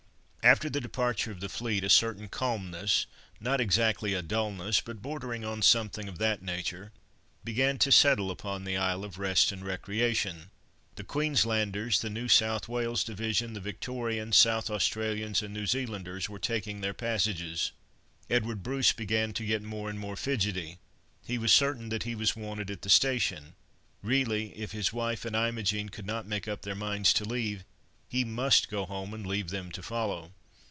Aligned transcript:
After 0.43 0.71
the 0.71 0.81
departure 0.81 1.29
of 1.31 1.39
the 1.39 1.47
fleet, 1.49 1.83
a 1.83 1.89
certain 1.89 2.27
calmness—not 2.27 3.61
exactly 3.61 4.15
a 4.15 4.23
dullness, 4.23 4.81
but 4.81 4.99
bordering 4.99 5.45
on 5.45 5.61
something 5.61 6.09
of 6.09 6.17
that 6.17 6.41
nature—began 6.41 7.77
to 7.77 7.91
settle 7.91 8.31
upon 8.31 8.63
the 8.63 8.75
Isle 8.75 9.03
of 9.03 9.19
Rest 9.19 9.51
and 9.51 9.63
Recreation. 9.63 10.49
The 10.95 11.03
Queenslanders, 11.03 11.99
the 12.01 12.09
New 12.09 12.27
South 12.27 12.67
Wales 12.67 13.03
division, 13.03 13.53
the 13.53 13.59
Victorians, 13.59 14.35
South 14.35 14.71
Australians, 14.71 15.43
and 15.43 15.53
New 15.53 15.67
Zealanders 15.67 16.27
were 16.27 16.39
taking 16.39 16.81
their 16.81 16.95
passages. 16.95 17.71
Edward 18.27 18.63
Bruce 18.63 18.93
began 18.93 19.33
to 19.33 19.45
get 19.45 19.61
more 19.61 19.91
and 19.91 19.99
more 19.99 20.15
fidgety—he 20.15 21.37
was 21.37 21.53
certain 21.53 21.89
that 21.89 22.01
he 22.03 22.15
was 22.15 22.35
wanted 22.35 22.71
at 22.71 22.81
the 22.81 22.89
station; 22.89 23.53
really, 24.01 24.57
if 24.57 24.71
his 24.71 24.91
wife 24.91 25.23
and 25.23 25.35
Imogen 25.35 25.89
could 25.89 26.07
not 26.07 26.25
make 26.25 26.47
up 26.47 26.63
their 26.63 26.73
minds 26.73 27.13
to 27.13 27.25
leave, 27.25 27.63
he 28.09 28.25
must 28.25 28.67
go 28.69 28.85
home 28.85 29.13
and 29.13 29.25
leave 29.25 29.51
them 29.51 29.71
to 29.71 29.81
follow. 29.81 30.33